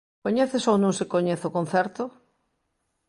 ¿Coñécese 0.23 0.67
ou 0.73 0.77
non 0.83 0.93
se 0.99 1.09
coñece 1.13 1.45
o 1.49 1.55
concerto? 1.57 2.03